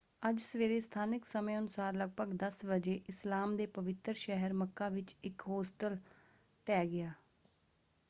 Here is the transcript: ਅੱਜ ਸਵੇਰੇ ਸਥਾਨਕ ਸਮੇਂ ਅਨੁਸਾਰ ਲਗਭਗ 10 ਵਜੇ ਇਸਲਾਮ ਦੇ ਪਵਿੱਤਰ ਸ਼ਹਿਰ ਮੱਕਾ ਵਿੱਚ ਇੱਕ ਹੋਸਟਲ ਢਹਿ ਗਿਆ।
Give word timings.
ਅੱਜ 0.29 0.39
ਸਵੇਰੇ 0.39 0.79
ਸਥਾਨਕ 0.81 1.25
ਸਮੇਂ 1.25 1.57
ਅਨੁਸਾਰ 1.57 1.93
ਲਗਭਗ 1.93 2.33
10 2.45 2.65
ਵਜੇ 2.65 2.99
ਇਸਲਾਮ 3.09 3.55
ਦੇ 3.57 3.65
ਪਵਿੱਤਰ 3.65 4.13
ਸ਼ਹਿਰ 4.13 4.53
ਮੱਕਾ 4.53 4.89
ਵਿੱਚ 4.89 5.15
ਇੱਕ 5.23 5.47
ਹੋਸਟਲ 5.47 5.97
ਢਹਿ 6.67 6.87
ਗਿਆ। 6.87 7.11